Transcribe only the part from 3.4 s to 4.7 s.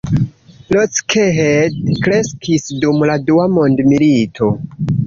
mondmilito.